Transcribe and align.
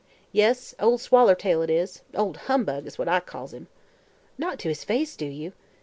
"Yes, 0.31 0.73
Ol' 0.79 0.97
Swallertail 0.97 1.69
is. 1.69 2.01
'Ol' 2.15 2.33
Humbug' 2.33 2.87
is 2.87 2.97
what 2.97 3.07
I 3.07 3.19
calls 3.19 3.53
him." 3.53 3.67
"Not 4.35 4.57
to 4.61 4.67
his 4.69 4.83
face, 4.83 5.15
do 5.15 5.27
you?" 5.27 5.53